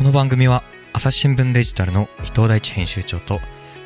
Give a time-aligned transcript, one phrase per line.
[0.00, 0.62] この番組は
[0.94, 3.38] 朝日新聞デジタルの伊藤大地編集長と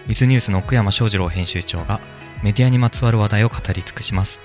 [0.06, 2.00] ウィズニュースの奥山翔二郎編集長が
[2.40, 4.40] メディアにまつわる話題を語り尽くします。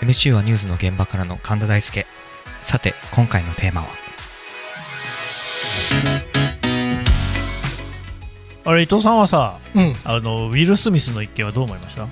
[0.00, 2.06] MC はニュースの現場からの神田大輔。
[2.62, 3.88] さて今回のテーマは？
[8.64, 12.00] あれ伊藤さんはさうん、いあのウィル・スミスの一件はどう思いました？
[12.00, 12.08] や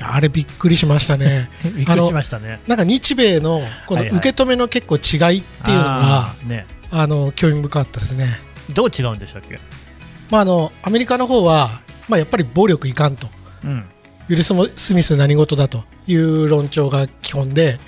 [0.00, 1.50] あれびっくりしましたね。
[1.64, 2.60] びっくりしましたね。
[2.66, 8.38] なんか日米のこのはいはい受け止めの結構違いっていうのが、あーねあの興味深かったですね。
[8.70, 9.58] どう違うんでしたっけ、
[10.30, 13.28] まああのアメリカの方はまあやっぱり暴力いかんと、
[13.64, 13.84] うん
[14.28, 17.78] ウィルスもスミス何事だという論調が基本で、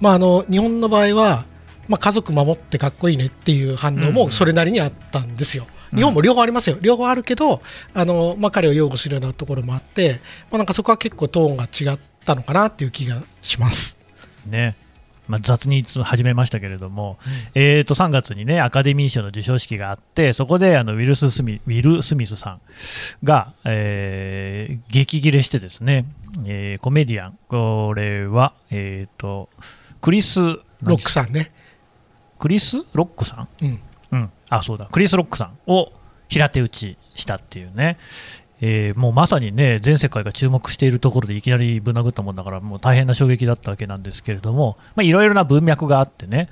[0.00, 1.46] まああの日本の場合は
[1.88, 5.66] まあ家族守ってかっこいいねっていう反応うんうんもそれなりにあったんですよ。
[5.74, 7.62] うん日本も両方ありますよ、両方あるけど、
[7.94, 13.96] あのまあ、彼を擁護するようなところもあって、まあ、なんかそこは結構トーンが違ったのかなっていう気がします。
[14.46, 14.76] ね。
[15.28, 17.16] まあ、雑に始めましたけれども、
[17.54, 22.60] えー、と3月に、ね、アカデミー賞の授賞式があって、そこであのウィルススミウィル・スミスさん
[23.22, 26.04] が、えー激切れして、ですね、
[26.46, 29.48] えーコメディアン、これは、えー、と
[30.00, 31.52] クリス・ロックさんね。
[32.40, 33.48] クリス・ロックさん？
[33.62, 33.80] うん
[34.12, 35.92] うん、あそうだ、クリス・ロックさんを
[36.28, 37.98] 平手打ちしたっていうね、
[38.62, 46.48] えーもうまさにね、全世界が注目しているところでいきなりぶん殴ったもんだから、もう大変な衝撃だったわけなんですけれども、いろいろな文脈があってね、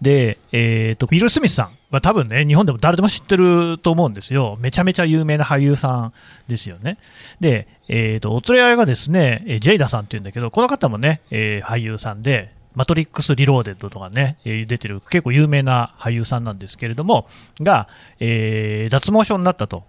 [0.00, 6.12] で、えーと、ウィル・スミスさんは多分ね、日本でも誰でも知ってると思うんですよ、めちゃめちゃ有名な俳優さん
[6.48, 6.96] ですよね。
[7.40, 17.26] で、えーと、お連れ合いがですね、ジェイダさんっていうんだけど、この方もね、えー俳優さんで、マトリックス・リローデッドとかね、出てる結構有名な俳優さんなんですけれども、
[17.60, 17.88] が、
[18.20, 19.84] えー脱毛症になったと。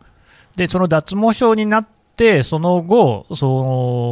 [0.56, 3.64] で、その脱毛症になって、その後、そ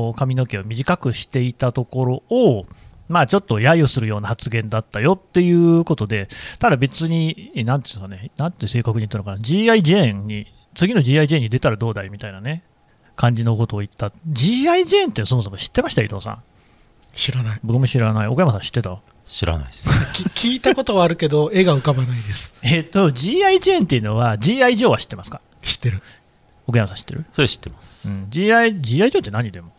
[0.10, 2.66] の髪の毛を短くしていたところを、
[3.10, 12.64] まあちょっと揶揄するような発言だったよっていうことで、ただ別に、なんていうんですかね、なんて正確に言ったのかな、GI ジェーンに、次の GI ジェーンに出たらどうだいみたいなね、
[13.18, 14.14] 感じのことを言った。
[14.30, 16.02] GI ジェーンってそもそも知ってました？
[16.02, 16.44] 伊藤さん。
[17.14, 17.60] 知らない。
[17.64, 18.28] 僕も知らない。
[18.28, 19.00] 岡山さん知ってた？
[19.26, 20.14] 知らないです。
[20.14, 22.52] き聞いたことはあるけど、 絵が浮かばないです。
[22.62, 25.42] えっ、と、GI ジェーンっていうのは、GI ジョーは知ってますか？
[25.62, 26.02] 知ってる。
[26.68, 28.08] 岡山さん知ってる、それ知ってます。
[28.10, 29.74] うん、?GI、GI ジョーって何でも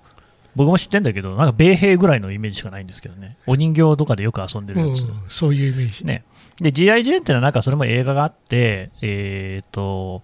[0.54, 3.36] 僕も知ってんだけど、なんか米兵ぐらいのイメージしかないんですけどね。
[3.46, 6.04] お人形とかでよく遊んでうんるやつ。、そういうイメージ。
[6.04, 6.24] ね。
[6.60, 10.22] で、GI ジェーンっていうのはなんかそれも映画があって、えっ、と、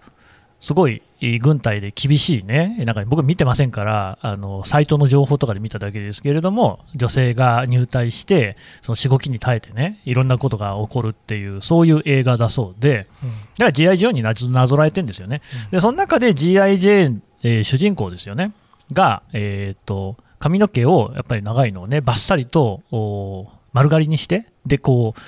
[0.59, 1.01] すごい
[1.41, 13.29] 軍隊で厳しいね、なんか僕見てませんから、あの、サイトの情報とかで見ただけですけれども、女性が入隊して、そのしごきに耐えてね、いろんなことが起こるっていう、そういう映画だそうで、うん。
[13.29, 15.41] だから GI ジョーンになぞなぞらえてるんですよね。
[15.71, 18.51] で、その中で GI ジェーン、えー主人公ですよね、
[18.91, 25.19] が、えっ、と、髪の毛をやっぱり長いのをね、ばっさりとお丸刈りにして、で、こう、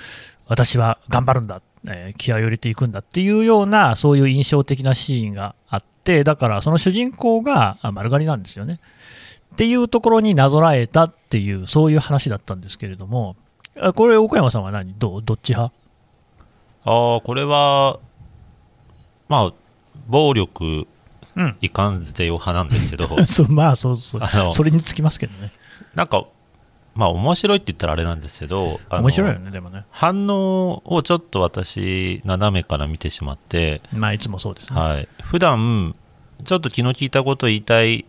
[0.48, 8.80] 私は頑張るんだ、えー気合を入れていくんだっていうような、そういう印象的なシーンがあって、だからその主人公があ丸刈りなんですよね。
[9.54, 13.36] っていうところになぞらえたっていう、そういう話だったんですけれども、
[13.80, 14.94] あこれ、岡山さんは何？
[14.98, 15.22] どう？
[15.22, 15.74] どっち派？
[16.84, 17.98] ああ、これは、
[19.28, 19.52] まあ、
[20.08, 20.86] 暴力
[21.36, 21.56] うん。
[21.62, 24.22] いかんぜよ派なんですけど、 そうまあそうそう。
[24.52, 25.50] それにつきますけどね。
[25.94, 26.24] なんか、
[26.94, 29.84] まあ、面白いって言ったらあれなんですけど、面白いよねでもね。
[29.90, 35.94] 反応をちょっと私、斜めから見てしまって、まあいつもそうですね、はい、普段
[36.44, 38.04] ちょっと気の利いたことを言いたい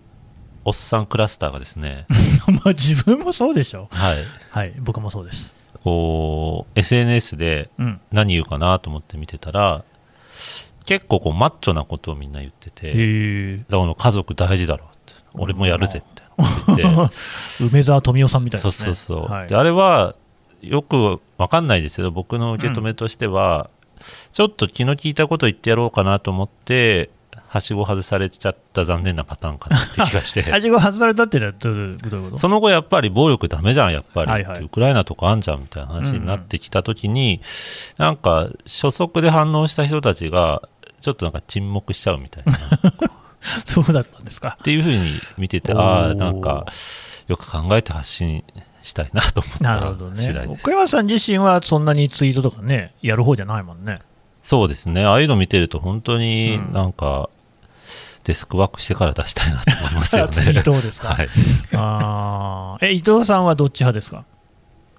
[0.66, 2.06] おっさんクラスターがですね、
[2.48, 3.90] まあ自分もそうでしょ。
[3.92, 4.18] はい、
[4.50, 4.74] はい。
[4.80, 5.54] 僕もそうです。
[5.84, 8.02] こう、SNS でうん。
[8.12, 9.84] 何言うかなと思って見てたら、
[10.86, 16.02] 結構こうマッチョなことをみんな言ってて、だから家族大事だろうって、俺もやるぜ
[17.72, 18.86] 梅沢富美男さんみたいですね。
[18.86, 19.48] そうそうそう、はい。
[19.48, 20.16] であれは
[20.62, 23.70] よくわかんないですけど僕の受け止めとしては、
[24.32, 27.10] ちょっと気の利いたこと言ってやろうかなと思って
[27.48, 30.50] はしご外されちゃった残念なパターンかなって気がして。
[30.52, 32.38] 味が外されたってどういうこと？
[32.38, 34.64] その後やっぱり暴力ダメじゃんやっぱり、はいはい。
[34.64, 37.42] ウクライナとかあんじゃんみたいな話になってきた時に、
[37.98, 40.62] なんか初速で反応した人たちが
[41.02, 42.54] ちょっとなんか沈黙しちゃうみたいな
[43.66, 44.58] そうだったんですか？
[44.60, 44.98] っていうふうに
[45.38, 46.66] 見ててああなんか
[47.28, 48.44] よく考えて発信
[48.82, 50.22] したいなと思ったなるほどね。
[50.22, 50.62] 次第です。
[50.62, 54.00] 岡山さん自身はそんなにツイートとかねやる方じゃないもんね。
[54.42, 56.74] そうですね、ああいうの見てると、本当にうん。
[56.74, 57.30] なんか、
[58.26, 60.34] デスクワークしてから出したいなと思いますよね。
[60.34, 61.30] ツイートですか、はい、
[61.74, 62.86] あー。
[62.88, 64.26] え伊藤さんはどっち派ですか？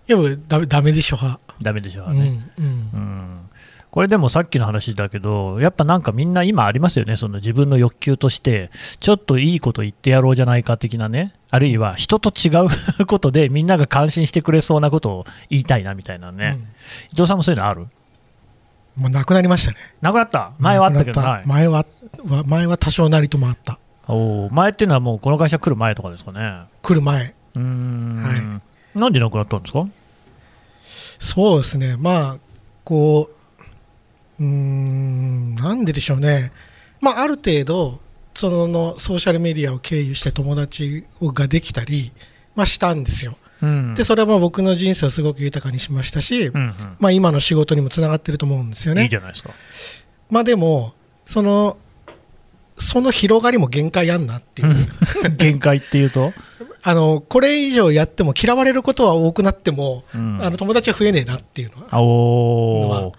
[0.09, 0.19] いや、
[0.49, 1.41] ダメダメでしょ、は。
[1.61, 2.65] ダメでしょううんね、うん。
[2.65, 3.41] うん
[3.95, 12.51] これでもさっきの話だけど、やっぱなんかみんな今ありますよね、その自分の欲求として、ちょっといいこと言ってやろうじゃないか的なね、あるいは人と違
[12.99, 16.59] うことでみんなが感心してくれそうなことを言いたいなみたいなね、
[17.13, 17.87] 伊藤さんもそういうのある？
[18.97, 19.77] もうなくなりましたね。
[20.01, 20.55] なくなった？
[20.59, 21.87] 前はあったけど前は
[22.27, 23.79] は前は多少なりともあった。
[24.09, 26.65] おー前っていうのはもうこの会社来る前とかですかね。
[26.83, 27.33] 来る前。
[27.55, 28.61] うーん、は
[28.99, 29.87] なんでなくなったんですか？
[30.83, 31.97] そうですね。
[31.97, 32.39] まあ
[32.83, 33.35] こう
[34.41, 36.53] うーんなんででしょうね。
[37.01, 38.01] まあある程度
[38.35, 42.13] そのソーシャルメディアを経由して友達ができたり、
[42.55, 43.37] まあ、したんですよ。
[43.63, 43.95] うん。
[43.95, 49.09] でそれはまあ僕の人生をすごく豊かにしましたし、うんまあ、今の仕事にもつながってると思うんですようん、いいね。
[49.09, 49.51] じゃないですか。
[50.31, 50.95] まあでも
[51.27, 51.79] その
[52.77, 54.75] その広がりも限界あんなっていう、
[55.37, 56.33] 限界っていうと、
[56.83, 60.39] あのこれ以上やっても嫌われることは多くなっても、うん。
[60.43, 63.13] あの友達は増えねえなっていうのは、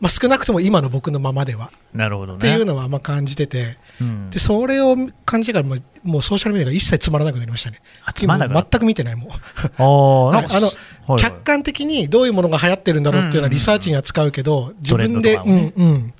[0.00, 2.38] まあ、少なくとも今の僕のままでは、なるほどね。
[2.38, 4.30] っていうのはまあ感じてて、うん。
[4.30, 7.80] でそれを感じてからもうもうソーシャルメディアが一切つまらなくなりましたね。
[8.20, 9.30] 全く見てないも ん。
[9.76, 11.18] あのはいはい。
[11.18, 15.72] 客観的にどういうものが流行ってるんだろうっていうのはリサーチには使うけど、自分で、トレンドとかをね。
[15.76, 16.14] うんうん、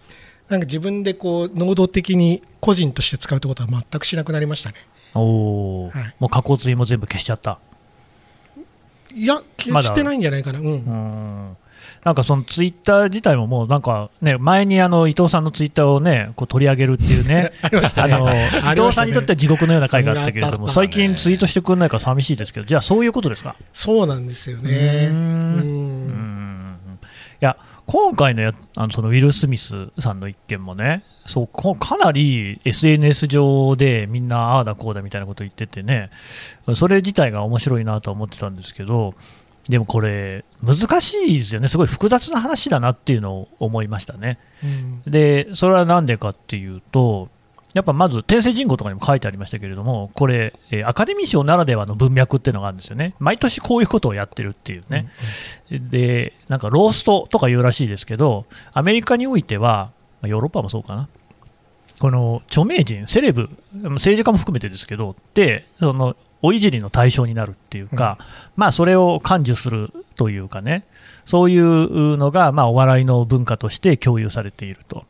[0.48, 4.76] なんか自分でこう能動的に個人として使うってことは全くしなくなりましたね。
[5.14, 5.90] おー。
[5.90, 6.14] はい。
[6.18, 7.58] もう加工追も全部消しちゃった。
[9.14, 10.58] いや、消してないんじゃないかな。
[10.58, 10.66] うん。
[10.66, 11.56] うん
[12.04, 18.30] なんかそのツイッター自体ももうなんかね前にあの伊藤さんのツイッターをねこう取り上げるっていうね あの
[18.72, 23.56] 伊藤さんにとっては地獄のような回があったけれどもあった最近ツイートしてくれないから寂しいですけどじゃあそういうことですか？
[23.72, 25.10] そうなんですよね。
[27.40, 27.56] いや
[27.86, 36.10] 今回のやあのそのウィル・スミスさんの一件もねそうこかなり SNS 上でみんなああだこうだみたいなこと言っててね
[36.74, 39.14] それ自体が面白いなとは思ってたんですけど
[39.68, 41.68] でもこれ難しいですよね。
[41.68, 44.38] すごい複雑な話だなっていうのを思いましたね。
[44.64, 45.02] うん。
[45.06, 47.28] でそれは何でかっていうと
[47.74, 53.14] やっぱまず天聖人語とかにも書いてありましたけれどもこれ、えーアカデミー賞ならではの文脈っていうのがあるんですよね。
[53.18, 55.10] 毎年こういうことをやってるっていうね、
[55.70, 59.90] でなんかローストとか言うらしいですけどアメリカにおいては
[60.22, 61.08] まあヨーロッパもそうかな。
[62.00, 68.18] この著名人セレブ政治家も含めてですけどでそのおいじりの対象になるっていうか、
[68.56, 70.84] まあそれを感受するというかね
[71.24, 75.04] そういうのがまあお笑いの文化として共有されていると。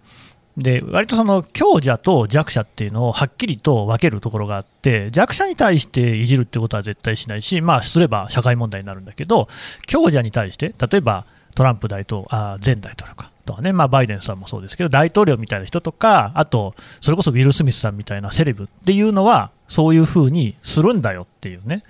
[0.57, 9.47] で割とその強者と弱者っていうのをはっきりと分けるところがあって弱者に対していじるってことは絶対しないし、まあ、すれば社会問題になるんだけど
[9.87, 21.83] 強者に対して例えばトランプ大統あ前大統領かとかね、まあ、バイデンさんもそうですけど大統領みたいな人とかあとそれこそウィル・スミスさんみたいなセレブっていうのはそういうふうにするんだよっていうね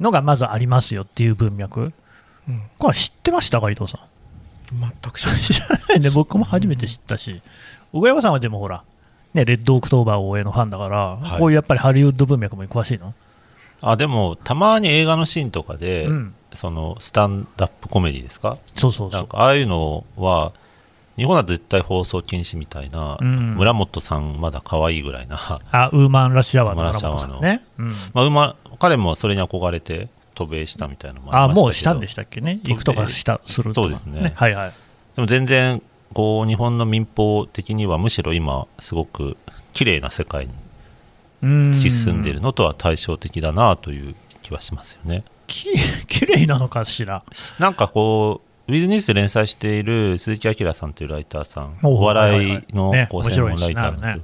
[0.00, 1.92] のがまずありますよっていう文脈。
[2.48, 2.62] うん。
[2.78, 4.80] これ知ってましたか伊藤さん？
[4.80, 5.32] 全く知ら
[5.88, 6.00] ない。
[6.02, 7.40] ね、僕も初めて知ったし、
[7.92, 8.82] 小倉山さんはでもほら、
[9.34, 11.38] ね、レッドオクトーバー応援のファンだから、はい。
[11.38, 13.14] こういうやっぱりハリウッド文脈も詳しいの、
[13.80, 18.58] あでもたまに映画のシーンとかで、うん、そのスタンダップコメディですか？
[18.74, 20.52] そうそうそう、なんかああいうのは
[21.16, 23.54] 日本だと絶対放送禁止みたいな、うん。
[23.54, 25.38] 村本さんまだ可愛いぐらいな、
[25.70, 27.92] あウーマンラッシュアワーの村本さんね、うん。
[28.12, 34.32] まあ、うま彼もそれに憧れて渡米したみたいなのもああもうしたんでしたっけね、行くとかしたするとか、そうですね。
[34.34, 34.72] はいはい、
[35.14, 35.80] でも全然
[36.12, 39.36] こう日本の民放的にはむしろ今すごく
[39.72, 40.52] 綺麗な世界に
[41.72, 45.24] 突き進んでいるのとは対照的だなという気はしますよね。
[45.46, 45.68] き
[46.06, 47.22] きれいなのかしら、
[47.58, 54.16] なんかこう、ウィズニュースで連載している鈴木明さんというライターさん、お笑いの専門ライターなんですよ。
[54.16, 54.18] ねやっ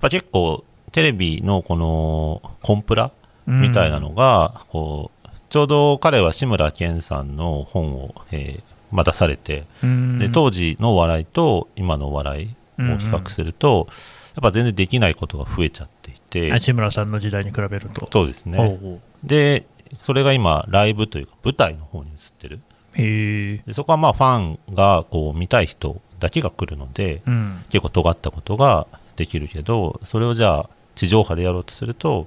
[0.00, 3.10] ぱ結構、テレビのこのコンプラ
[3.46, 13.88] みたいなのが、こうちょうど彼は志村けんさんの本を、えーまあ出されて、うんで当時のお笑いと今のお笑いを比較すると、
[14.36, 18.08] やっぱ全然できないことが増えちゃっていて、あ志村さんの時代に比べると。
[18.12, 19.00] そうですね。
[19.24, 19.66] で、
[19.98, 22.60] それが今、ライブというか、舞台の方に移ってる。
[22.96, 28.86] でそこはまあ、ファンがこう見たい人だけが来るので、うん、結構尖ったことが
[29.16, 32.26] できるけど、それをじゃあ、地上波でやろうとすると、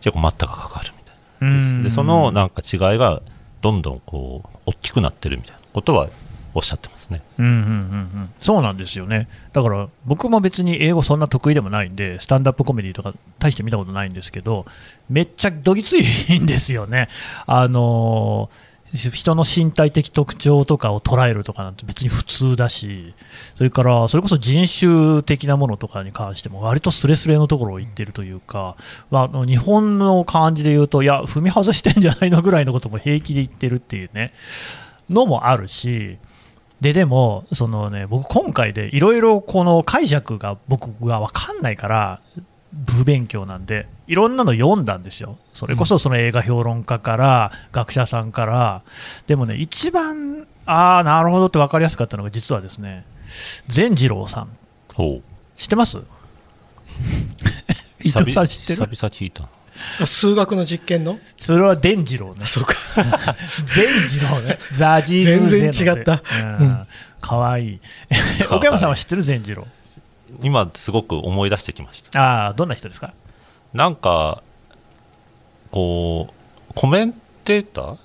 [0.00, 1.12] 結構待ったがかかるみた
[1.46, 1.56] いな。
[1.56, 3.22] うんでそのなんか違いが、
[3.60, 6.08] どんどんこう、大きくなってるみたいなことは
[6.54, 7.22] おっしゃってますね。
[7.38, 7.64] うんうんうんう
[8.24, 14.66] ん、そうなんですよね、だから僕も別に英語そんな得意でもないんで、スタンダップコメディとか大して見たことないんですけど、
[15.08, 17.08] めっちゃどぎついんですよね。
[17.46, 23.14] あのー人の身体的特徴とかを捉えるとかなんて別に普通だし、
[23.54, 28.76] それからそれこそ人種的なものとかに関しても、割とスレスレのところを言ってるというか、
[29.10, 34.34] まあ日本の感じで言うと、いや、踏み外してんじゃないのぐらいのことも平気で言ってるっていうね、
[35.08, 36.18] のもあるし、
[36.82, 42.20] ででもその、ね、僕、今回でいろいろこの解釈が僕が分かんないから
[42.86, 48.82] 不勉強なんでいろんなの読んだんですよ、それこそその映画評論家から学者さんから。
[49.26, 53.04] でもね一番ああなるほどって分かりやすかったのが実はですね
[53.68, 54.48] 善次郎さん。
[54.94, 55.22] ほう。
[55.56, 55.98] 知ってます？
[58.02, 58.86] 伊藤さん知ってる？
[58.86, 59.48] 久々聞いた。
[60.06, 61.18] 数学の実験の？
[61.36, 62.46] それは伝次郎ね。
[62.46, 62.74] そうか。
[63.66, 64.58] 善次郎ね。
[64.72, 66.22] ザジー全然違った。
[66.60, 66.86] うん。
[67.20, 67.74] かわい。
[67.74, 67.80] い
[68.44, 68.56] かわい。
[68.56, 69.22] い岡山さんは知ってる？
[69.22, 69.66] 善次郎
[70.42, 72.20] 今すごく思い出してきました。
[72.20, 73.12] ああどんな人ですか？
[73.74, 74.42] なんか
[75.70, 77.12] こうコメン
[77.44, 77.96] テーター？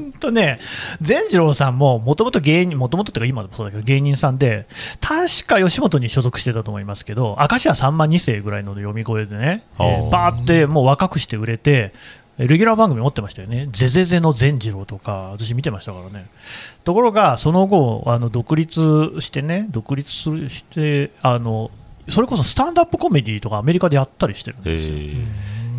[0.00, 0.12] 違う？
[0.18, 0.58] とね、
[1.00, 4.66] 善次郎さんももともと芸人、もともとっていうか今でもそうだけど芸人さんで、
[5.00, 10.04] 確か吉本に所属してたと思いますけど、明石家さんま2世ぐらいの読み声でね、えー。
[10.04, 11.92] あーバーってもう若くして売れて、
[12.38, 16.26] レギュラー番組持ってましたよね、ゼゼゼの善次郎とか、私見てましたからね。
[16.82, 21.70] ところが、その後、あの独立してね、独立するしてあの、
[22.08, 24.96] それこそスタンドアップコメディとかアメリカでやったりしてるんえですよ。
[24.96, 25.24] ー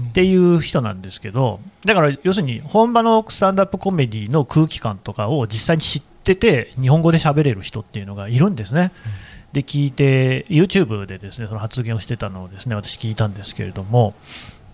[0.09, 8.93] っていう人なんですけど、だから要するに本場のスタンダップコメディの空気感とかを実際に知ってて、日本語で喋れる人っていうのがいるんですね。
[9.51, 14.13] で聞いて、YouTube でですねその発言をしてたのをですね私、聞いたんですけれども、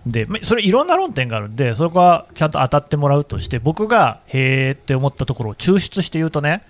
[0.06, 6.64] でまそれいろんな論点があるんで、そこはちゃんと当たってもらうとして、僕がへーって思ったところを抽出して言うとね、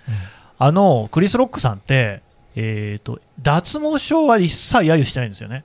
[0.58, 2.22] あのクリス・ロックさんって、
[2.56, 5.64] えーと脱毛症は一切揶揄してないんですよね。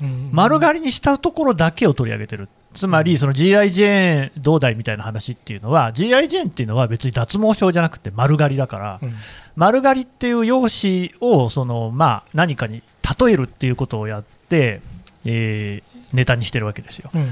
[0.00, 3.70] うん丸刈りにしたところだけを取り上げてる、つまりその G.I.
[3.72, 6.28] ジェーン同代みたいな話っていうのは、G.I.
[6.28, 9.14] ジェーンっていうのは別に脱毛症じゃなくて丸刈りだから、うん
[9.56, 12.80] 丸刈りっていう容姿をその、まあ、何かに
[13.20, 14.80] 例えるっていうことをやって、
[15.24, 17.10] えーネタにしてるわけですよ。
[17.14, 17.30] うん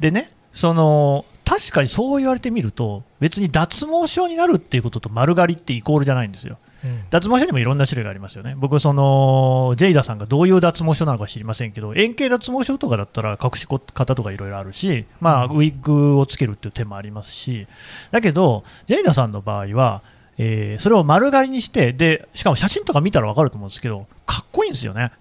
[0.00, 6.58] でね、その確かにそう言われてみると、別に脱毛症になるっていうことと丸刈りってイコールじゃないんですよ。
[6.84, 17.66] うん脱毛症にもいろんな種類がありますよね、僕、そのジェイダさんがどういう脱毛症なのか知りませんけど、円形脱毛症とかだったら隠し方とかいろいろあるし、まあ、ウィッグをつけるっていう手もありますし、
[18.10, 20.02] だけど、ジェイダさんの場合は、
[20.38, 25.12] えーそれを丸刈りにしてで、しかも写真とか見たら分かると思うんですけど、かっこいいんですよね。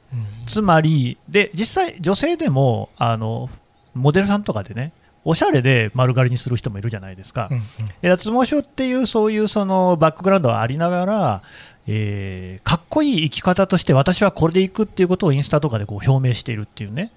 [0.47, 3.49] つまり、で実際、女性でもあの
[3.93, 4.91] モデルさんとかでね、
[5.23, 7.47] おしゃれで丸刈りにする人もいるじゃないですか。
[7.51, 7.63] うん
[8.01, 11.41] で脱毛症っていうそういうそのバックグラウンドはありながら、
[11.87, 17.11] えーかっこいい生き方として私はこれでいくっていうことをインスタとかでこう表明しているっていうね。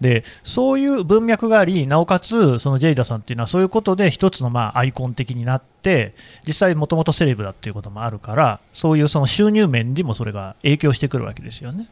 [0.00, 6.14] でそういう文脈があり、なおかつそのジェイダさんっていうのはそういうことで一つのまあアイコン的になって、
[6.46, 11.88] 実際もともとセレブだっていうこともあるから、そういうその収入面にもそれが影響してくるわけですよね。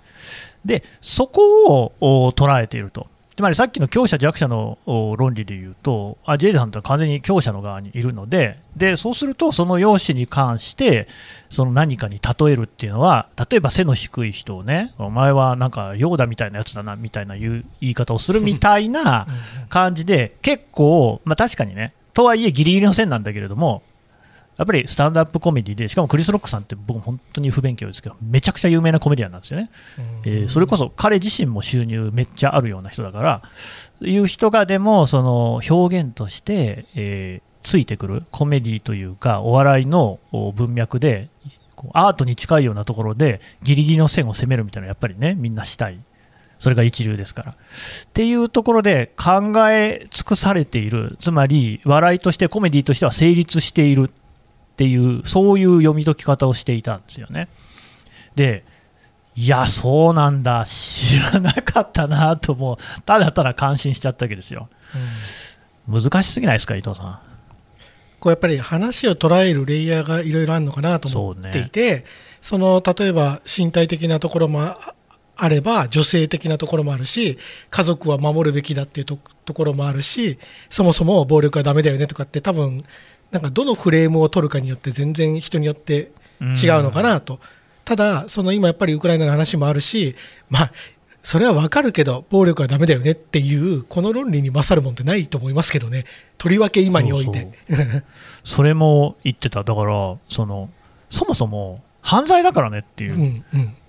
[0.64, 3.08] でそこを捉えていると。
[3.36, 11.06] つまりさっきの強者弱者の論理で言うと、あジェイさんって完全に強者の側にいるので、でそうすると、その容姿に関して、
[11.50, 19.26] その何かに例えるっていうのは、例えば背の低い人をね、お前はなんかヨーダみたいなやつだなみたいな言う言い方をするみたいな
[19.68, 23.82] 感じで、結構、まあ、確かにね、とはいえギリギリの線なんだけれども、
[24.56, 29.70] やっぱりスタンドアップコメディで、しかもクリス・ロックさんって僕、本当に不勉強ですけど、めちゃくちゃ有名なコメディアンなんですよね。
[30.24, 33.42] えーそれこそ彼自身も収入めっちゃあるような人だから、
[34.00, 41.28] いう人がでもその表現として、えーついてくるコメディというか、お笑いのお文脈で、
[41.94, 45.98] アートに近いようなところで、ギリギリの線を攻めるみたいなのやっぱりね、みんなしたい。
[46.60, 47.50] それが一流ですから。
[47.52, 47.54] っ
[48.14, 54.12] ていうところで考え尽くされている、つまり笑いとして、コメディとしては成立している
[54.76, 57.48] っていう、そういう読み解き方をしていたんですよね。
[58.34, 58.62] で、
[59.34, 64.68] いや、そうなんだ、知らなかったなと、もう、ただただ感心しちゃったわけですよ。
[65.88, 67.18] 難しすぎないですか、伊藤さん。
[68.20, 72.04] こうやっぱり話を捉えるレイヤーがいろいろあるのかなと思っていて
[72.40, 74.94] そ、の例えば身体的なところもあ
[75.36, 77.36] あれば女性的なところもあるし
[77.68, 80.38] 家族は守るべきだっていうとところもあるし
[80.70, 82.84] そもそも暴力はダメだよねとかって多分
[83.30, 87.40] なんかどのフレームを取るかによって全然人によって違うのかなと。
[87.84, 90.16] ただ、その今やっぱりウクライナの話もあるし、
[90.50, 90.72] まあ、
[91.22, 96.04] それはわかるけど、暴力はダメだよねっていう、この論理に勝るもんってないと思いますけどね、
[96.38, 97.48] とりわけ今において。
[98.44, 100.70] そ れも言ってた、だから、その
[101.10, 103.14] そもそも犯罪だからねっていう。
[103.16, 103.44] う、ん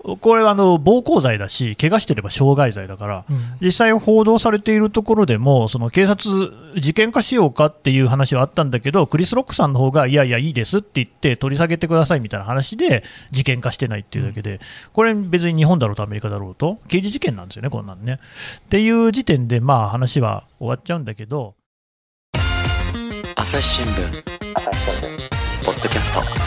[0.07, 0.17] うん。
[0.17, 3.37] これはあの暴行罪だし、怪我してれば傷害罪だから、うん。
[3.61, 14.61] 実際報道されているところでも、その警察、事件化しようかっていう話はあったんだけど、クリス・ロックさんの方が、いやいや、いいですって言って、取り下げてくださいみたいな話で、事件化してないっていうだけで、
[14.93, 18.19] これ、別に日本だろうとアメリカだろうと、刑事事件なんですよね、こんなんね。
[18.59, 21.53] っていう時点で、まあ、話は終わっちゃうんだけど、
[23.35, 24.37] 朝日新聞。
[25.63, 26.46] ポッドキャスト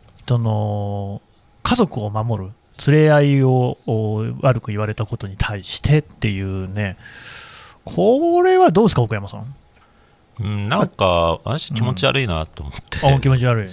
[0.27, 1.21] その
[1.63, 2.51] 家族を守る、
[2.87, 6.97] 連れ合いをお悪く言われたことに対してっていうね、
[7.83, 9.55] これはどうですか、奥山さん？
[10.39, 13.65] うん、なんか私気持ち悪いなと思って、あ気持ち悪い。
[13.65, 13.71] うん。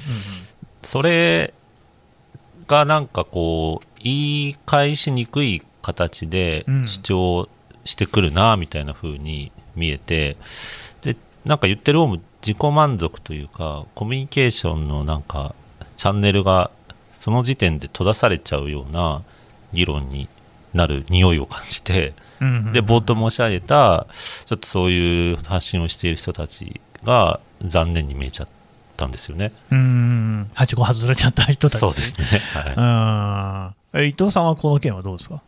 [0.82, 1.54] それ
[2.66, 6.86] がなんかこう言い返しにくい形でうん。
[6.86, 7.48] 主張
[7.84, 10.36] してくるなみたいな風に見えて、
[11.00, 15.54] でなんか言ってる方も自己満足というかコミュニケーションのなんか
[15.98, 16.70] チャンネルが
[17.12, 19.22] その時点で閉ざされちゃうような
[19.74, 20.28] 議論に
[20.72, 24.06] なる匂いを感じて、うんうんで冒頭申し上げた
[24.46, 28.48] ちょっとそういう発信をしている人たちが残念に見えちゃっ
[28.96, 29.50] たんですよね。
[29.72, 31.80] うん、はしご外れちゃった人たち。
[31.80, 32.26] そうですね、
[32.76, 33.94] はい。
[33.96, 34.04] うん。
[34.04, 35.42] え伊藤さんはこの件はどうですか、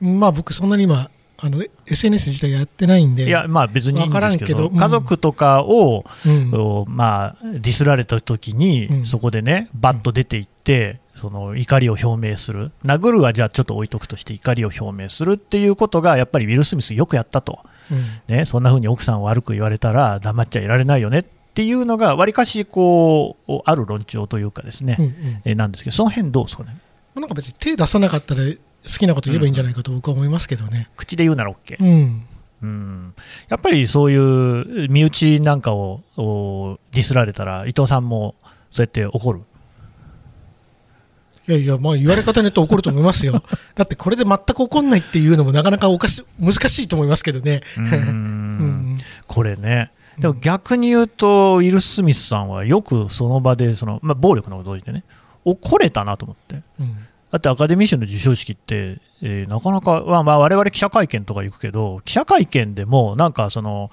[0.00, 1.10] まあ僕そんなに今
[1.44, 3.26] あの SNS 自体やってないんで。
[3.26, 4.78] いや、まあ別にいいんですけど、わからんけどうん。
[4.78, 6.54] 家族とかを、うん。
[6.54, 9.04] おまあ、ディスられた時に、うん。
[9.04, 17.58] そこでね、バッと出ていって、その怒りを表明する、殴るはじゃあちょっと置いとくとして、怒りを表明するっていうことが、やっぱりウィル・スミス、よくやったと、
[17.90, 17.94] う
[18.32, 18.36] ん。
[18.36, 25.12] ね、そんな風に奥さんを悪く言われたら、黙っちゃいられないよねっていうのが、わりかしこうある論調というかですね、うんうん。
[25.44, 26.76] えなんですけど、その辺どうですかね、
[27.16, 28.42] なんか別に手出さなかったら
[28.84, 30.88] 好きなこと言えばいいんじゃないかと僕は思いますけどね。
[30.96, 31.76] 口で言うなら OK。
[31.80, 32.22] うん。
[32.62, 33.14] うん
[33.48, 38.34] やっぱりそういう身内なんかをおディスられたら、伊藤さんも
[38.70, 39.40] そうやって怒る？
[41.48, 43.42] いやいや、まあ言われ方によって怒ると思いますよ。
[43.74, 47.62] だってこれで全く怒んないっていうのもなかなかおかし難しいと思いますけどね。
[47.76, 47.86] う うん
[48.94, 48.98] ん。
[49.26, 55.02] これね、でも逆に言うと、ウィル・スミスさんはよくその場でその、まあ、暴力のことでね、
[55.44, 56.96] 怒れたなと思って、うん
[57.32, 63.90] だってアカデミー賞の授賞式って、えーなかなか、まあ、まあ我々記者会見とか行くけど、記者会見でも、なんかその、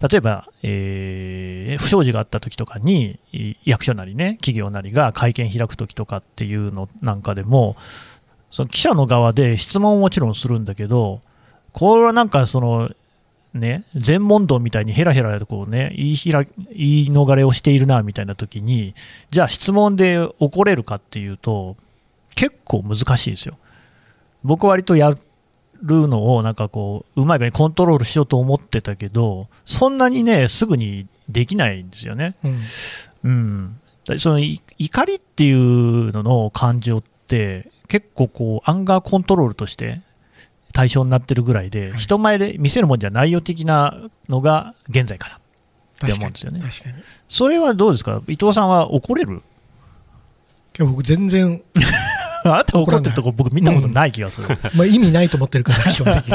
[0.00, 3.20] 例えば、えー不祥事があった時とかに、
[3.64, 7.76] 役所なりね、企業なりが会見開く時とかっていうのなんかでも、
[8.50, 11.20] その記者の側で質問をもちろんするんだけど、
[11.72, 12.90] これはなんかその、
[13.54, 18.96] ね、全問答みたいにヘラヘラとこうね、言いひら言い逃れをしているなみたいな時に、
[19.30, 21.76] じゃあ質問で怒れるかっていうと、
[22.40, 23.58] 結構難しいですよ。
[24.42, 25.10] 僕割とや
[25.82, 32.36] るのをなんかこう、うまい具合にコントロールしようと思ってたけど、そんなにね、すぐにできないんですよね。
[32.42, 32.60] うん
[33.24, 33.80] うん。
[34.06, 40.00] だそのい怒りっていうのの感情って、結構こう、アンガーコントロールとして
[40.72, 43.98] 対象になってるぐらいで、はい人前で見せるもんじゃないよ的な
[44.30, 45.40] のが現在かな。
[46.00, 46.98] 確かに思うんですよね確かに。
[47.00, 48.22] いそれはどうですか？
[48.26, 49.42] 伊藤さんは怒れる？
[50.78, 51.62] や僕全然、
[52.44, 54.48] あなた怒ってるとこ僕見たことない気がする。
[54.74, 56.34] まあ、意味ないと思ってるから、 基本的に。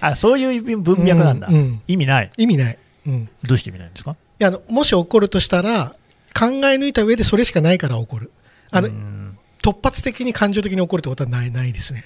[0.00, 1.48] あ、そういう文脈なんだ。
[1.86, 2.30] 意味ない。
[2.36, 2.78] 意味ない。
[3.06, 4.12] うんどうして意味ないんですか？
[4.12, 5.94] いやあのもし怒るとしたら、
[6.34, 8.30] 考え抜いた上でそれしかないから怒る。
[8.70, 12.04] あのうん突発的に感情的に怒るってことはないないですね。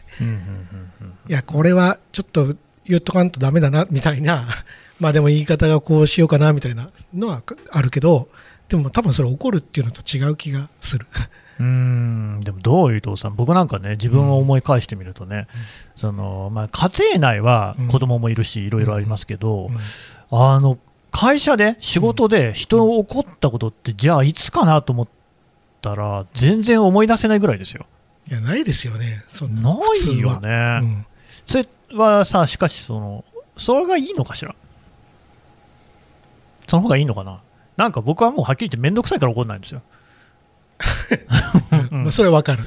[1.29, 2.55] いや、これはちょっと
[2.87, 4.47] 言っとかんとダメだなみたいな、
[5.01, 8.29] まあでも言い方がこうしようかなみたいなのはあるけど、
[8.69, 11.07] でも多分それ怒るっていうのと違う気がする。
[11.59, 15.47] うーんでもどう伊藤さん、僕なんかね、自分を思い返してみるとね、
[15.97, 19.71] そのまあ、家庭内は子供もいるし、いろいろありますけど、
[20.31, 20.79] あの
[21.11, 25.09] 会社で、仕事で人を怒ったことって、じゃあいつかなと思っ
[25.81, 27.87] たら、全然思い出せないぐらいですよ。
[28.29, 29.23] いや、ないですよね。
[29.29, 29.71] そんな
[30.12, 30.81] いよね。
[30.83, 31.07] うん
[31.47, 33.25] それはさ、しかしその、
[33.57, 34.55] それがいいのかしら？
[36.69, 37.40] その方がいいのかな？
[37.77, 39.81] なんか僕はもうはっきり言って面倒くさいから怒んないんですよ。
[41.93, 42.65] うんまあそれはわかる。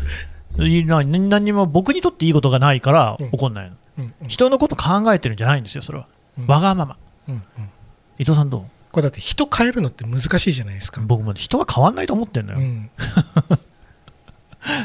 [0.68, 6.08] いいな何何にも僕にとっていいことがないからうん怒んないの、うんうん人のこと考えてるんじゃないんですよ、それは。
[6.38, 6.98] うんわがまま。
[7.28, 7.42] うんうん
[8.18, 11.06] 伊藤さんどこれだって人変えるのって難しいじゃないですかう。
[11.06, 12.60] 僕も人は変わんないと思ってんのよ。
[12.60, 12.90] うん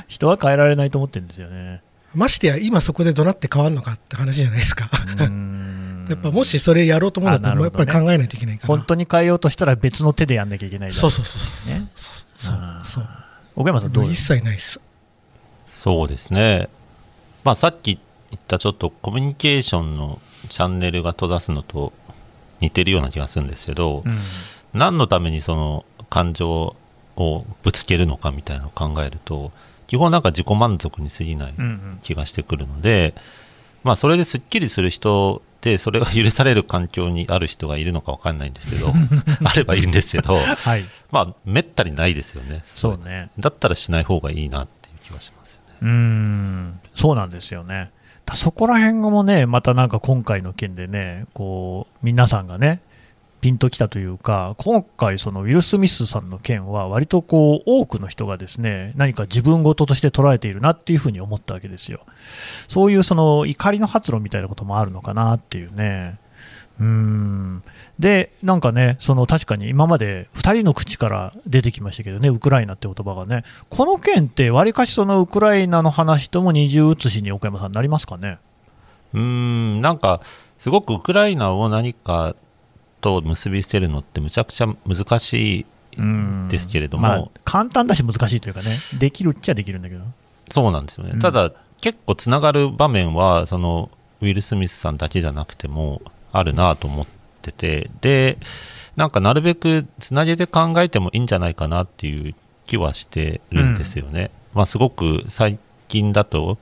[0.06, 1.82] 人は変えられないと思ってるんですよね。
[2.14, 4.88] ましてや今そこで怒鳴って変わるのかって話じゃないですか。
[6.08, 8.76] やっぱもしそれやろうと思うんだったら、やっぱり考えないといけないから。
[8.76, 11.74] 本当に変えようとしたら別の手でやんなきゃいけないそうそうそうそう。
[11.74, 11.88] ね。
[12.84, 13.04] そう。
[13.56, 14.28] 岡山さんどもう一うです？
[14.28, 14.80] か切ないっす。
[15.68, 16.68] そうですね、
[17.42, 17.98] まあ、さっき
[18.30, 21.92] 言ったちょっとコミュニケーションのチャンネルが閉ざすのと
[22.60, 24.18] 似てるような気がするんですけど、うん
[24.74, 26.74] 何のためにその感情
[27.14, 29.52] をぶつけるのかみたいなのを考えると
[29.86, 33.14] 基本なんか自己満足に過ぎないうんうん気がしてくるので、
[33.84, 38.92] まあ、それですっきりする人っでそれが許される環境にある人がいるのか分かんないんですけど
[39.44, 43.30] あればいいんですけどはい、まあめったにないですよねそうね。
[43.38, 47.90] だったらしない方がいいなっていう気はしますよねうーん、そうなんですよね。
[48.26, 52.80] だそこら辺もね、またなんか今回の件でね、こう皆さんがね、
[53.44, 62.00] ピンときたというか、今回、そのウィル・スミスさんの件は、割とこう多くの人がですね何か自分事として捉えているなっていうふうに思ったわけですよ。
[62.68, 66.18] そういうその怒りの発露みたいなこともあるのかなっていうね。
[66.80, 67.62] うーん
[67.98, 78.38] で、なんかね、その確かに今まで2人の口から出てきましたけどね、ウクライナって言葉がね、この件って、わりかしそのウクライナの話とも二重写しに岡山さん、なりますかね？
[79.12, 80.22] うーんなんか
[80.56, 82.34] すごくウクライナを何か
[83.04, 85.66] と結びつけるのってむちゃくちゃ難しい
[85.98, 87.02] うんですけれども。
[87.02, 88.66] まあ、簡単だし難しいというかね、
[88.98, 90.02] できるっちゃできるんだけど。
[90.50, 91.20] そうなんですよね、うん。
[91.20, 93.90] ただ結構つながる場面はその
[94.22, 96.00] ウィル・スミスさんだけじゃなくても
[96.32, 97.06] あるなと思っ
[97.42, 97.90] てて。
[98.00, 98.38] で
[98.96, 102.34] なんかなるべくつなげて考えてもいいんじゃないかなっていう
[102.66, 106.58] 気はしてるんですよね、まあすごく最近だと、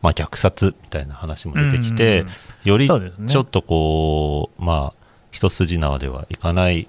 [0.00, 2.28] まあ、虐殺みたいな話も出てきて、うん。
[2.64, 5.03] よりちょっとこう、まあ
[5.34, 6.86] 一筋縄ではいかない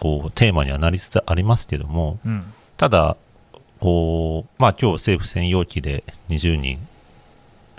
[0.00, 2.52] こうテーマにはなりつつありますけどもうん。
[2.76, 3.16] ただ
[3.80, 6.78] こう、まあ、今日政府専用機で20人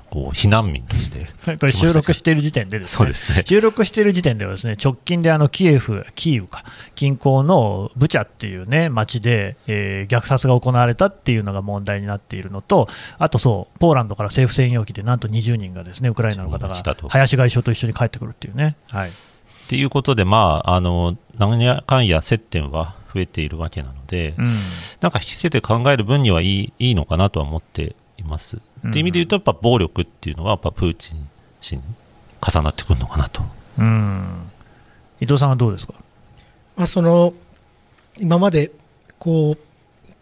[0.09, 1.27] こう避難民として
[1.59, 3.13] これ収録している時点でですね、ね。
[3.45, 6.63] 収録している時点ではですね直近であのキエフ、キーウか
[6.95, 16.75] 近郊のブチャっていうね町で、えー虐殺が行われたっていうのが問題になっているのと、あとそうポーランドから政府専用機でなんと20人がですねウクライナの方が
[17.09, 18.77] 林外相と一緒に帰ってくるっていうね。
[18.89, 19.09] はい
[19.67, 24.45] っていうことで、まあ、あの何やかんや接点は増えているわけなので、うん。
[25.01, 28.55] なんか引きつけて考える分にはいいいいのかなとは思っています。
[28.55, 31.27] っていう意味で言うと、やっぱ暴力っていうのは、やっぱプーチン
[31.59, 31.83] 氏に
[32.41, 33.43] 重なってくるのかなと。
[33.77, 34.49] うん。
[35.19, 35.93] 伊藤さんはどうですか、
[36.77, 37.33] まあ、その
[38.17, 38.71] 今まで
[39.19, 39.57] こう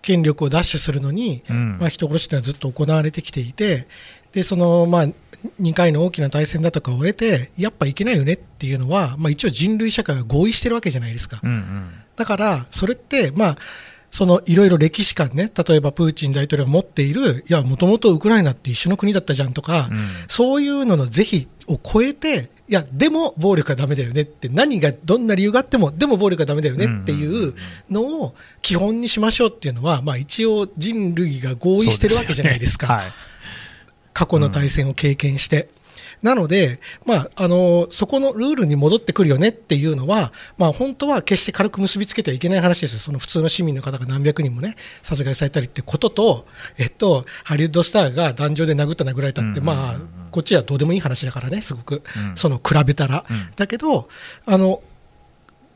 [0.01, 1.77] 権力を奪取するのに、うん。
[1.77, 3.87] まあ、人殺しというのはずっと行われてきていて
[4.31, 5.07] でそのまあ
[5.59, 11.39] 2回の大きな大戦だとかを終えてやっぱいけないよねっていうのは、まあ、一応人類社会が合意してるわけじゃないですか。
[11.43, 11.89] うんうん。
[12.15, 13.57] だから、それって、まあ、
[14.11, 20.07] そのいろいろ歴史観ね、例えばプーチン大統領が持っている、いや、もともとウクライナって一緒の国だったじゃんとか、うん。
[20.29, 27.53] そういうのの是非を超えて、いや、でも暴力はダメだよねって、何がどんな理由があっても、でも暴力はダメだよねっていう
[27.91, 33.03] のを基本にしましょうっていうのは、まあ、一応、人類が合意してるわけじゃないですか。
[34.15, 35.69] 過去の対戦を経験して。
[36.21, 46.47] なので、まあ、あのそこのルールに戻ってくるよねっていうのは、まあ、本当は決して軽く結びつけてはいけない話ですよ、その普通の市民の方が何百人もね、殺害されたりってことと、
[46.77, 49.65] えっと、ハリウッドスターが壇上で殴った殴られたって、うん。
[49.65, 49.99] まあ、
[50.31, 52.37] こっちはどうでもいい話だからね、すごく、うん。
[52.37, 53.25] その比べたら。
[53.29, 53.51] うん。
[53.55, 54.07] だけど、
[54.45, 54.81] あの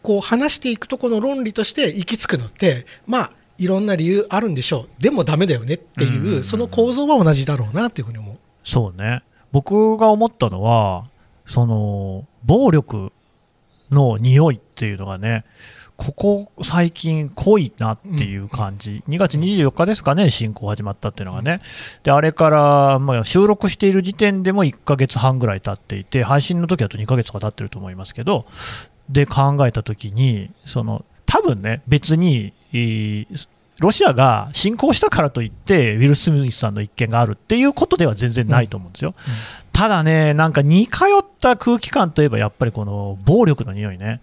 [0.02, 8.29] こう話していくとこの論理として行き着くのって、まあ、いろんな理由あるんでしょう、でもダメだよねっていう、その構造は同じだろうなというふうに思う。
[8.64, 9.24] そうね。
[9.52, 11.06] 僕が思ったのは
[11.46, 13.12] その暴力
[13.90, 15.44] の匂いっていうのがね
[16.00, 21.60] ここ最近濃いなっていう感じ、2月24日ですかね、侵攻始まったっていうのがね、
[22.04, 28.46] であれから、まあ、収録している時点でも1ヶ月半ぐらい経っていて、配信の時だと2ヶ月とか経ってると思いますけど、
[29.10, 39.16] で考えた時に、その多分ね、別に、えーロシアが侵攻したからといって、ウィル・スミスさんの一件があるっていうことでは全然ないと思うんですよ。
[39.72, 44.22] ただね、なんか似通った空気感といえば、やっぱりこの暴力の匂いね。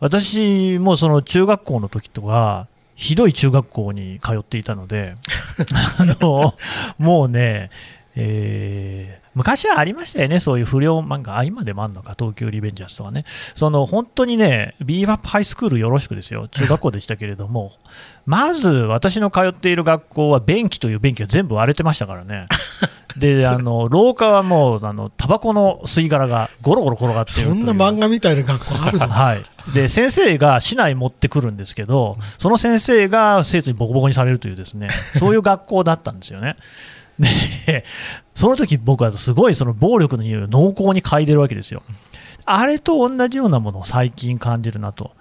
[0.00, 5.14] 私もその中学校の時とか、ひどい中学校に通っていたので、
[6.00, 6.54] あの
[6.98, 7.70] もうね、
[8.18, 17.70] えー昔はありましたよね、そういう不良漫画、あ今でもあるのか、東京リベンジャーズとかね、その本当にね、ビーバップハイスクールよろしくですよ、中学校でしたけれども、
[18.26, 22.46] まず私の通っている学校は便器という便器が全部割れてましたからね。
[23.16, 29.06] で、あの廊下はもうあのタバコの吸い殻がゴロゴロ転がってそんな漫画みたいな学校あるの？
[29.08, 36.56] はい、で先生が市内持ってくるんですけど、その先生が生徒にボコボコにされるという、ですねそういう学校だったんですよね。
[37.18, 37.84] で、
[38.34, 41.82] その時僕はすごいその暴力の匂いを濃厚に嗅いでるわけですよ。
[42.44, 45.12] あれと同じようなものを最近感じるなと。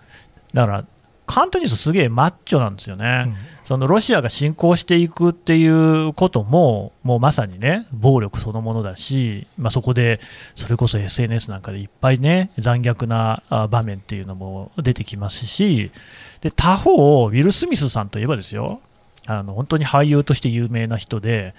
[0.53, 0.85] だから、
[1.25, 3.25] 簡単に言うとすげえマッチョなんですよね。
[3.27, 10.21] うんそのロシアが侵攻していくっていうことも、もうまさにね、暴力そのものだし、まあ、そこで、
[10.55, 15.91] それこそ SNS なんかでいっぱいね、残虐なあ場面っていうのも出てきますし、
[16.39, 18.79] で他方、ウィル・スミスさんといえばですよ、
[19.27, 21.53] あの本当に俳優として有名な人で、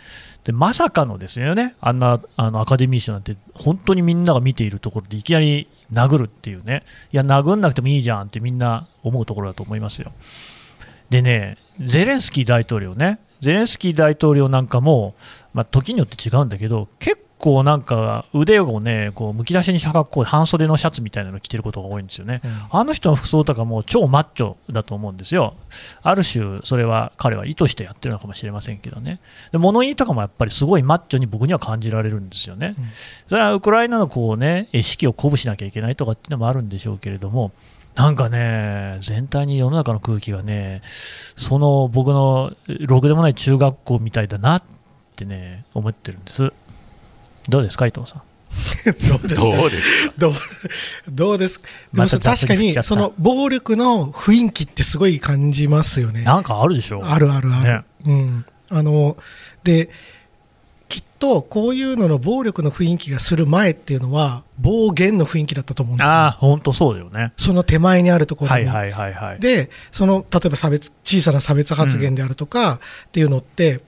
[0.45, 10.13] でまさかのですよね、あんなあのアカデミー賞なんて、本当にみんなが見ているところでいきなり殴るっていうね、いや、殴んなくてもいいじゃんってみんな思うところだと思いますよ。
[11.11, 15.15] でね、ゼレンスキー大統領ね、ゼレンスキー大統領なんかも、
[15.53, 22.51] まあ、時によって違うんだけど、結構なんか腕をね、こうむき出しにした格好で半袖のシャツみたいなの着てることが多いんですよね、うん。
[22.71, 25.55] あの人の服装とかも超マッチョだと思うんですよ、
[26.03, 29.21] ある種、それは彼は意図してやってるのかもしれませんけどね、
[29.53, 32.85] で物言いとかもやっぱりすごいマッチョに僕には感じられるんですよね、うん。
[33.29, 37.53] それはウクライナのこう、ね、士気を鼓舞しなきゃいけないとかっていうのもあるんでしょうけれども、
[37.95, 40.83] なんかね、全体に世の中の空気がね、
[41.35, 44.63] その僕のろくでもない中学校みたいだなっ
[45.17, 46.53] てね、思ってるんです。
[47.49, 48.23] どうですか、伊藤さん？
[49.09, 49.43] どうですか？
[49.43, 50.15] どうですか？
[51.11, 51.69] どうですか？
[51.95, 56.23] でも確かにその暴力の雰囲気ってすごい感じますよね。
[56.23, 57.05] なんかあるでしょ？
[57.05, 57.65] あるあるある。
[57.65, 59.17] ねうん、あの
[59.65, 59.91] で
[60.89, 66.11] きっとこういうのの暴力の雰囲気がする前っていうのは暴言の雰囲気だったと思うんですよ。
[66.11, 67.33] ああ、本当そうだよね。
[67.37, 68.65] その手前にあるところに。
[68.65, 69.41] はいはいはいはい。
[69.41, 73.81] でその例えば差別小さな差別発言であるとかっていうのって、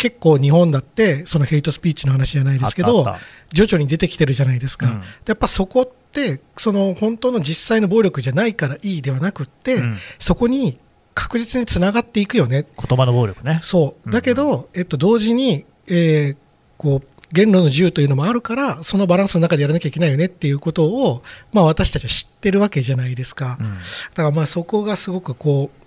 [0.00, 3.04] 結構日本だってそのヘイトスピーチの話じゃないですけど
[3.52, 5.00] 徐々に出てきてるじゃないですか、うん。
[5.00, 9.96] でやっぱそこってその本当の実際の暴力じゃないからいいではなくって、うん。
[10.18, 10.78] そこに
[11.14, 12.64] 確実につながっていくよね。
[12.78, 13.58] 言葉の暴力ね。
[13.62, 14.06] そう。
[14.06, 14.10] うん。
[14.10, 16.36] だけど、えっと、同時に、えー
[16.78, 23.58] こう言論の自由というのもあるからそのバランスの中でやらなきゃいけないよねっていうことを、まあ、私たちは知ってるわけじゃないですか。
[23.60, 23.66] うん。
[23.66, 23.74] だ
[24.14, 25.80] からまあそこがすごくこう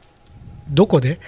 [0.70, 1.20] どこで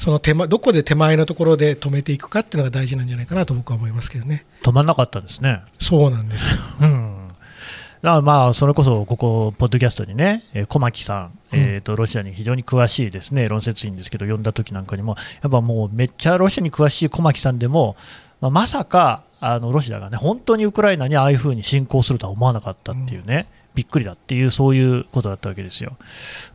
[0.00, 4.46] その手間どこで手前のところで止めていくかっていうのが大事なんじゃないかなと僕は思いますけどね。
[4.62, 5.60] 止まんなかったですね。
[5.78, 6.56] そうなんですよ。
[6.80, 7.28] うん
[8.00, 17.94] だからまあそれこそここ、ポッドキャストにね、えー小牧さん、えーと、ロシアに非常に詳しいですね論説員ですけど、呼んだ時なんかにも、やっぱもうめっちゃロシアに詳しい小牧さんでも、
[18.40, 25.96] まあ、まさかあのロシアがね、本当にウクライナにああいうふうに侵攻するとは思わなかったっていうね、びっくりだっていう、そういうことだったわけですよ。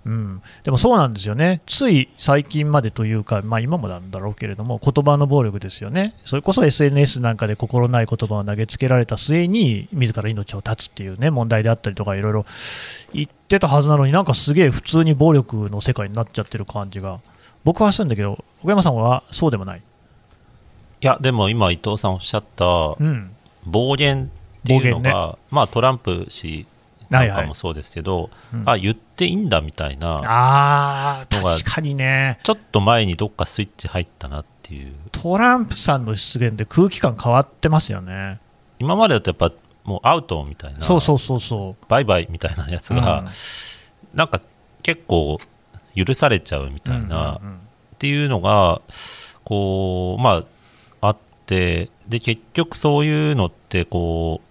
[0.05, 12.45] うん、でもそうなんですよね、つい最近までというか、まあ、今もなんだろうけれども、言葉の暴力ですよね、それこそ SNS なんかで心ない言葉を投げつけられた末に、自ら命を絶つっていうね、問題であったりとか、いろいろ
[13.13, 17.19] 言ってたはずなのに、なんかすげえ普通に暴力の世界になっちゃってる感じが、
[17.63, 19.81] 僕はするんだけど、奥山さんはそうでもない？
[21.01, 23.31] いやでも今伊藤さんおっしゃったうん、
[23.65, 24.27] 暴言っ
[24.65, 26.65] ていうの暴が、まあトランプ氏
[27.09, 32.39] なんかもそうですけど、うんあ言っていいんだみたいなあ確かにね。
[32.43, 38.39] ちょっと前にどっかスイッチ入ったなっていうトランプさんの出現で空気感変わってますよね。
[38.79, 39.51] 今までだとやっぱ
[39.83, 41.85] もうアウトみたいなそうそうそうそう。
[41.87, 43.27] バイバイみたいなやつが、うん
[44.13, 44.41] なんか
[44.81, 45.37] 結構
[45.93, 47.59] 許されちゃうみたいな、うんうんうん
[47.95, 48.81] っていうのが
[49.45, 50.43] こうま
[51.01, 54.44] ああってで結局そういうのってこう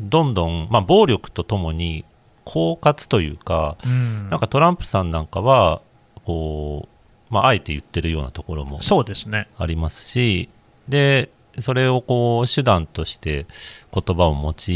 [0.00, 2.04] どんどん、まあ、暴力とともに
[2.44, 5.80] 狡猾というか、うんなんかトランプさんなんかは
[6.24, 6.88] こ
[7.30, 9.48] う、まあ、あえて言ってるようなところもそうですね。
[9.58, 10.48] ありますし
[10.88, 13.46] でそれをこう手段として
[13.92, 14.74] 言葉を用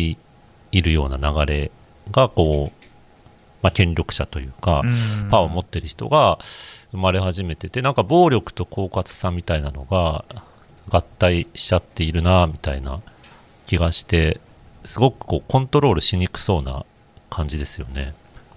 [0.70, 1.70] いるような流れ
[2.10, 2.86] がこう、
[3.62, 6.38] まあ、権力者というか、うんパワーを持ってる人が
[6.92, 10.24] 生まれ始めててなんか暴力と狡猾さみたいなのが
[10.88, 13.00] 合体しちゃっているなみたいな
[13.66, 14.40] 気がして
[14.88, 16.86] すごくこうコントロールしにくそうな
[17.28, 18.14] 感じですよね。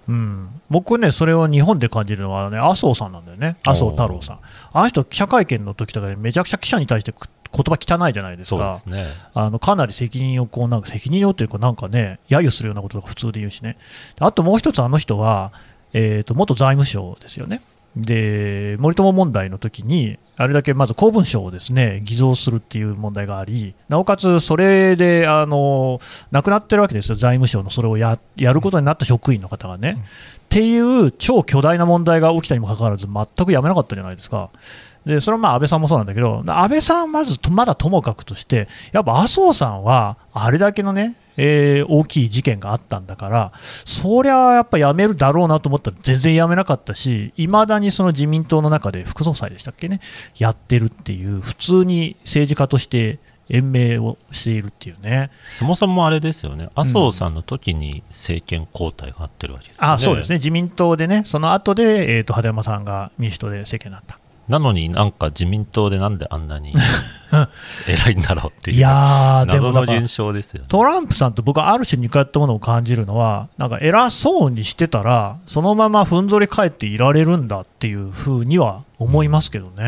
[0.07, 4.39] うん、僕ね、それを日本で感じるのはね、麻生さんなんだよね、麻生太郎さん。
[4.73, 8.77] あの人、記者会見の時とかでめちゃくちゃ記者に対してく言葉汚いじゃないですか。
[8.77, 9.07] すね。
[9.33, 13.77] あのかなり責任をこうなんか責任をというかなんかね揶揄するようなこととか普通で言うしね
[14.19, 15.51] あともう一つあの人は、
[15.91, 17.61] えー、と元財務省ですよね
[17.95, 25.99] で森友問題の時にあれだけまず公文書をですね偽造するっていう問題がありなおかつそれであの
[26.31, 27.17] 亡くなってるわけですよ。
[27.17, 29.97] 財務省のそれをややることになった職員の方がね、
[30.45, 34.49] っていう超巨大な問題が起きたにもかかわらず全くやめなかったじゃないですか。
[35.05, 43.51] でそれはまあ安倍さんもそうなんだけど、安倍さんはまずとまだともかくとして、やっぱ麻生さんはあれだけのね、えー大きい事件があったんだから、
[43.85, 50.01] そりゃやっぱやめるだろうなと思ったら全然やめなかったし、いまだにその自民党の中で副総裁でしたっけね、
[50.37, 53.17] やってるっていう、普通に政治家として
[53.49, 55.31] 延命をしているっていうね。
[55.49, 59.93] そもそもあれですよね、麻生さんの時に政権交代があってるわけですよね。
[59.93, 64.20] あそうですね、自民党でね、その後で、えー、と鳩山さんが民主党で政権になった。
[64.51, 66.75] なのになんか自民党でなんであんなに
[67.87, 70.67] 偉いんだろうっていういや謎の現象ですよね。
[70.69, 79.83] トランプさんと僕はある種似通ったものを感じるのは、なんか偉そうにしてたら、そのままふんぞり返っていられるんだっていうふうには思いますけどね。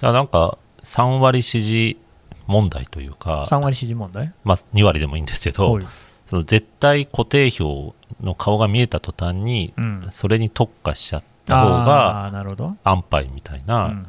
[0.00, 1.98] からなんか3割支持
[2.46, 4.32] 問題というか、3割支持問題？
[4.44, 5.86] まあ、2割でもいいんですけどはい
[6.26, 14.02] その絶対固定票の顔が見えた途端にうんそれに特化しちゃった方が安牌みたいな、うんうん。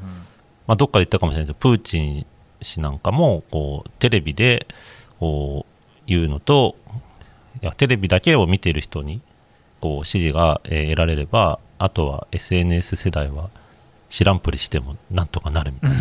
[0.67, 2.25] まあ、どっかで言ったかもしれないけどプーチン
[2.61, 4.67] 氏なんかもこうテレビで
[5.19, 6.75] こう言うのと
[7.61, 9.21] いやテレビだけを見ている人に
[9.79, 13.49] こう支持が、えー得られればあとは SNS 世代は
[14.09, 15.95] 知らんぷりしてもなんとかなるみたいな、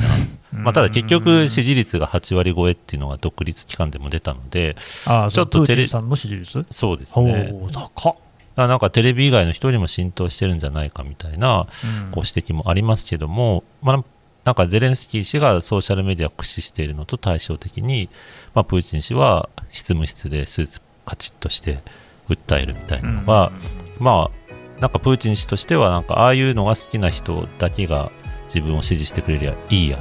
[0.52, 6.66] まあ、ただ結局支持率が8割超えっていうのが独立機関でも出たのでちょっとテレプーチンさんの支持率？
[6.70, 7.50] そうですおね。
[7.52, 8.14] お高っ、
[8.56, 11.66] なんかテレビ以外の人にも浸透してるんじゃないかみたいな
[12.04, 12.10] うん。
[12.10, 14.04] こう指摘もありますけども、まあ、
[14.44, 18.08] なんかゼレンスキー氏がソーシャルメディアを駆使しているのと対照的に、
[18.54, 21.80] まあ、プーチン氏は執務室でスーツカチッとして
[22.28, 23.52] 訴えるみたいなのが、
[23.98, 24.40] まあ
[24.80, 28.10] なんかプーチン氏としてはなんかああいうのが好きな人だけが
[28.46, 29.98] 自分を支持してくれりゃいいや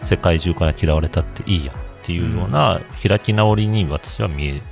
[0.00, 4.62] 世界中から嫌われたっていいやっていうような開き直りに私は見え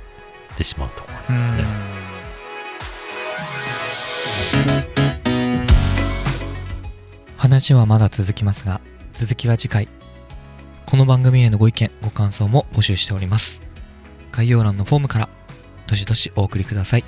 [0.57, 1.94] てしまうと思いますね。
[7.37, 8.81] 話はまだ続きますが、
[9.13, 9.87] 続きは次回。
[10.85, 13.61] この番組へのご意見、ご感想も募集しております。
[14.31, 15.29] 概要欄のフォームから、
[15.87, 17.03] どしどしお送りください。